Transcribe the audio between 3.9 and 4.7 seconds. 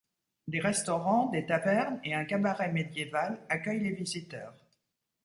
visiteurs.